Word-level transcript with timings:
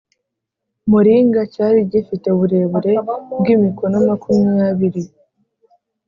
muringa 0.91 1.41
Cyari 1.53 1.79
gifite 1.91 2.25
uburebure 2.31 2.93
bw 3.39 3.45
imikono 3.55 3.95
makumyabiri 4.07 5.03